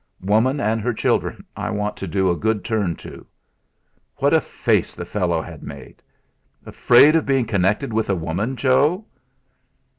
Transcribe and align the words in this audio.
"Woman 0.23 0.59
and 0.59 0.81
her 0.81 0.95
children 0.95 1.45
I 1.55 1.69
want 1.69 1.95
to 1.97 2.07
do 2.07 2.31
a 2.31 2.35
good 2.35 2.65
turn 2.65 2.95
to." 2.95 3.23
What 4.15 4.33
a 4.33 4.41
face 4.41 4.95
the 4.95 5.05
fellow 5.05 5.43
had 5.43 5.61
made! 5.61 6.01
"Afraid 6.65 7.15
of 7.15 7.27
being 7.27 7.45
connected 7.45 7.93
with 7.93 8.09
a 8.09 8.15
woman, 8.15 8.55
Joe?" 8.55 9.05